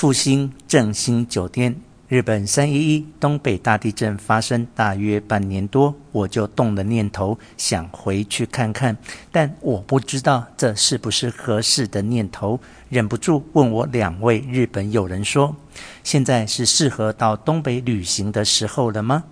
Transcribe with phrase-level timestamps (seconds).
[0.00, 1.76] 复兴振兴酒店。
[2.08, 8.96] 日本三一一东北大地震发生大约半年多，我就动了念头，想回去看看，
[9.30, 12.58] 但我不知道这是不是合适的念头，
[12.88, 15.54] 忍不住问我两位日本友人说
[16.02, 19.24] ：“现在是适合到东北旅行的时候了吗？”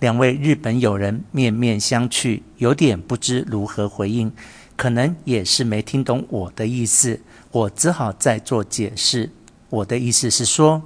[0.00, 4.32] 两位日本友人面面相觑，有点不知如何回应，
[4.74, 7.20] 可能也是没听懂我的意思，
[7.50, 9.28] 我只好再做解释。
[9.74, 10.80] 我的意思是说，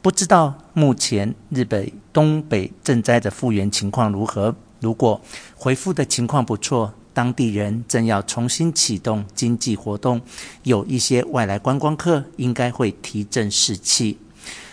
[0.00, 4.54] 不知道目前日本东北震灾的复原情况如何。
[4.80, 5.20] 如果
[5.54, 10.22] 恢复的情况不错，当地人正要重新启动经济活动，
[10.62, 14.16] 有一些外来观光客应该会提振士气。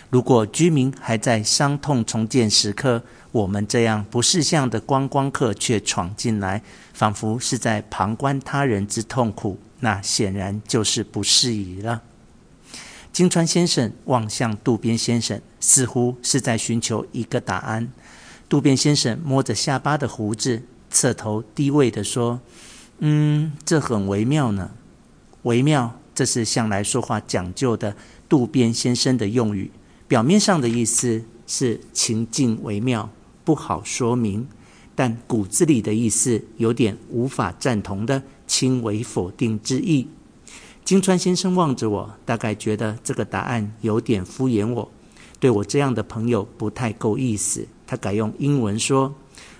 [0.08, 6.62] 如果居民还在伤痛重建时刻，我们这样不识相的观光客却闯进来，
[6.94, 12.00] 仿佛是在旁观他人之痛苦，那显然就是不适宜了。
[13.18, 17.88] 金川先生望向渡边先生，似乎是在寻求一个答案。
[18.48, 22.40] 渡边先生摸着下巴的胡子，侧头低位地说
[23.00, 24.70] ：“嗯，这很微妙呢。
[25.42, 27.96] 微妙，这是向来说话讲究的
[28.28, 29.72] 渡边先生的用语。
[30.06, 33.10] 表面上的意思是情境微妙，
[33.42, 34.44] 不好说明；
[34.94, 40.06] 但骨子里的意思有点无法赞同的轻微否定之意。”
[40.88, 44.90] 金川先生望着我，大概觉得这个答案有点敷衍我，
[45.38, 47.68] 对我这样的朋友不太够意思。
[47.86, 49.14] 他改用英文说：“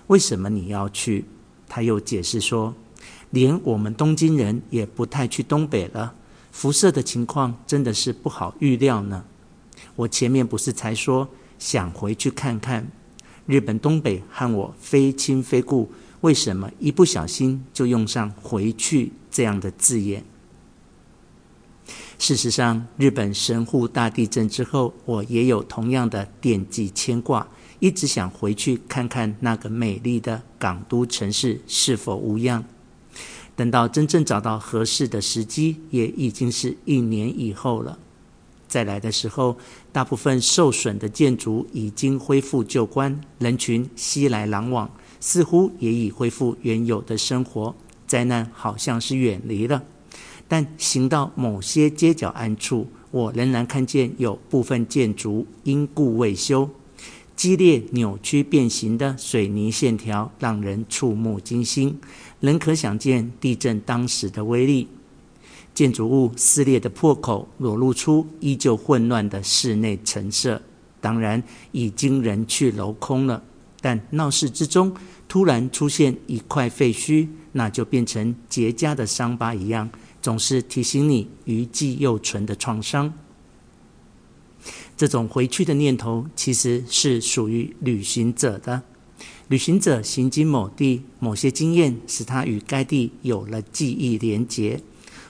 [0.07, 1.25] 为什么你要去？”
[1.69, 2.73] 他又解释说
[3.29, 6.15] ：“连我们东京人也不太去东北了，
[6.51, 9.23] 辐射的情况真的是不好预料呢。”
[9.95, 12.91] 我前面不是才说想回去看看
[13.45, 15.91] 日本东北和我非亲非故，
[16.21, 20.23] 为什么一不小心就用上“回去”这样的字眼？
[22.29, 27.47] 事实上，日本神户大地震之后，我也有同样的惦记牵挂，
[27.79, 32.63] 一直想回去看看那个美丽的港都城市是否无恙。
[33.55, 37.97] 等到真正找到合适的时机，也已经是一年以后了。
[38.67, 39.57] 再来的时候，
[39.91, 44.87] 大部分受损的建筑已经恢复旧观，人群熙来攘往，
[45.19, 47.73] 似乎也已恢复原有的生活，
[48.05, 49.81] 灾难好像是远离了。
[50.49, 56.69] 但行到某些街角暗处，我仍然看见有部分建筑因故未修，
[57.35, 61.97] 激烈扭曲变形的水泥线条让人触目惊心，
[62.41, 64.87] 仍可想见地震当时的威力。
[65.75, 70.61] 建筑物撕裂的破口裸露出依旧混乱的室内陈设，
[70.99, 73.43] 当然已经人去楼空了。
[73.79, 74.93] 但闹市之中
[75.29, 79.89] 突然出现一块废墟，那就变成结痂的伤疤一样。
[80.21, 83.13] 总是提醒你余悸犹存的创伤。
[84.97, 88.83] 这种回去的念头，其实是属于旅行者的。
[89.47, 94.81] 旅行者行经某地，某些经验使他与该地有了记忆连结，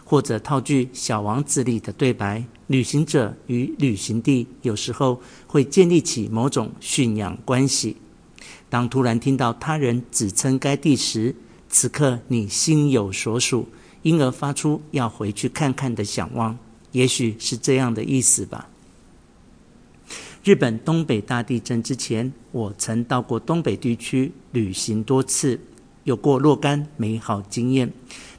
[0.04, 7.96] 或者套句《小王子》里的对白：旅行者与旅行地有时候会建立起某种驯养关系。
[8.70, 11.36] 当突然听到他人指称该地时，
[11.70, 13.70] 此刻你心有所属。
[14.02, 16.58] 因而发出要回去看看的想望，
[16.92, 18.70] 也许是这样的意思吧。
[20.44, 25.60] 日本东北大地震之前，我曾到过东北地区旅行多次，
[26.06, 27.92] 有过若干美好经验，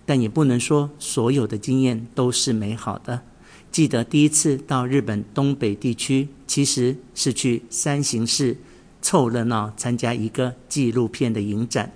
[0.07, 3.23] 但也不能说所有的经验都是美好的。
[3.71, 8.57] 记得第一次到日本东北地区，其实是去山形市
[9.03, 11.93] 凑热闹参加一个纪录片的影展。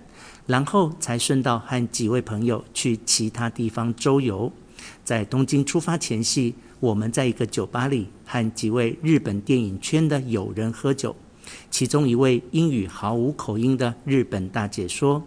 [0.47, 4.53] 然后才顺道和几位朋友去其他地方周游。
[5.03, 11.15] 在东京出发前夕，我们在一个酒吧里和几位日本电影圈的友人喝酒。
[11.71, 15.23] 其中一位英语毫无口音的日本大姐说：“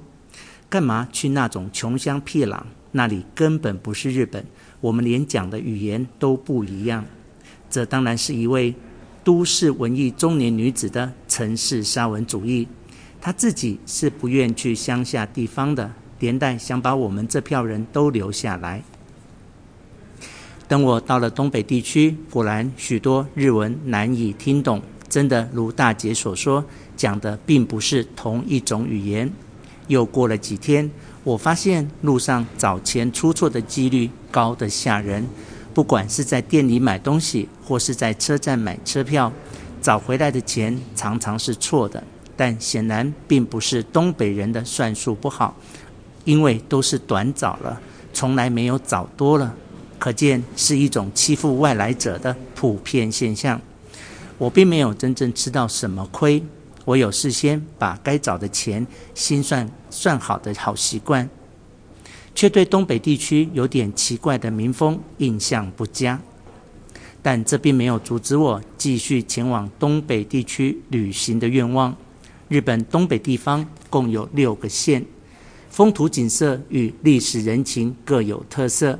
[0.69, 2.61] 干嘛去那种穷乡僻壤？
[2.91, 4.43] 那里根本不是日本，
[4.81, 7.05] 我们连讲的语言都不一样。”
[7.69, 8.73] 这当然是一位
[9.23, 12.67] 都市文艺中年女子的城市沙文主义。
[13.19, 18.83] 他自己是不愿去乡下地方的，连带想把我们这票人都留下来。
[20.67, 26.63] 等我到了东北地区，果然许多日文难以听懂，真的如大姐所说，
[26.95, 29.31] 讲的并不是同一种语言。
[29.87, 30.91] 又过了几天，
[31.23, 35.25] 我发现路上找钱出错的几率高得吓人，
[35.73, 39.31] 不管是在店里买东西，或是在车站买车票，
[39.81, 42.03] 找回来的钱常常是错的。
[42.37, 45.57] 但显然并不是东北人的算术不好，
[46.23, 47.81] 因为都是短找了，
[48.13, 49.53] 从来没有找多了。
[49.99, 53.59] 可见是一种欺负外来者的普遍现象。
[54.37, 56.43] 我并没有真正吃到什么亏，
[56.85, 58.85] 我有事先把该找的钱
[59.15, 61.27] 心算算好的好习惯，
[62.35, 66.21] 却对东北地区有点奇怪的民风印象不佳。
[67.23, 71.97] 但这并没有阻止我继续前往东北地区旅行的愿望。
[72.49, 75.05] 日本东北地方共有六个县，
[75.69, 78.97] 风土景色与历史人情各有特色。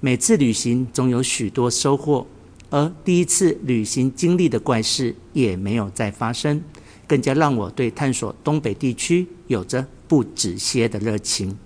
[0.00, 2.26] 每次旅行总有许多收获，
[2.70, 6.62] 而第一次旅行经历的怪事也没有再发生，
[7.06, 11.58] 更加让我对探索东北地区有着不止歇的热情。